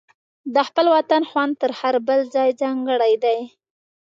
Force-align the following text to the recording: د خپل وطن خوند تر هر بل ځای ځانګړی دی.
د 0.53 0.55
خپل 0.67 0.85
وطن 0.95 1.21
خوند 1.29 1.53
تر 1.61 1.71
هر 1.79 1.95
بل 2.07 2.19
ځای 2.35 2.49
ځانګړی 2.61 3.13
دی. 3.23 3.39